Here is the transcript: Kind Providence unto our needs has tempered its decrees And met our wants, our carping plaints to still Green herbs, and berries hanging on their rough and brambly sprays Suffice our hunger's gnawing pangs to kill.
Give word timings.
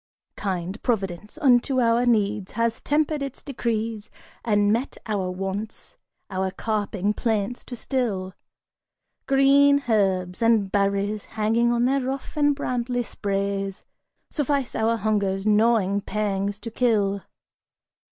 Kind 0.35 0.81
Providence 0.81 1.37
unto 1.39 1.79
our 1.79 2.07
needs 2.07 2.53
has 2.53 2.81
tempered 2.81 3.21
its 3.21 3.43
decrees 3.43 4.09
And 4.43 4.73
met 4.73 4.97
our 5.05 5.29
wants, 5.29 5.95
our 6.31 6.49
carping 6.49 7.13
plaints 7.13 7.63
to 7.65 7.75
still 7.75 8.33
Green 9.27 9.83
herbs, 9.87 10.41
and 10.41 10.71
berries 10.71 11.25
hanging 11.25 11.71
on 11.71 11.85
their 11.85 12.01
rough 12.01 12.35
and 12.35 12.55
brambly 12.55 13.03
sprays 13.03 13.83
Suffice 14.31 14.73
our 14.73 14.97
hunger's 14.97 15.45
gnawing 15.45 16.01
pangs 16.01 16.59
to 16.61 16.71
kill. 16.71 17.21